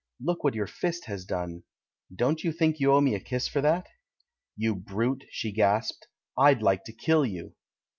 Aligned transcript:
"Look 0.19 0.43
what 0.43 0.55
your 0.55 0.65
fist 0.65 1.05
has 1.05 1.25
done! 1.25 1.61
Don't 2.11 2.43
you 2.43 2.51
think 2.51 2.79
you 2.79 2.91
owe 2.91 3.01
me 3.01 3.13
a 3.13 3.19
kiss 3.19 3.47
for 3.47 3.61
that?" 3.61 3.85
"You 4.57 4.73
brute," 4.73 5.25
she 5.29 5.51
gasped, 5.51 6.07
"I'd 6.35 6.63
like 6.63 6.83
to 6.85 6.91
kill 6.91 7.23
you!" 7.23 7.53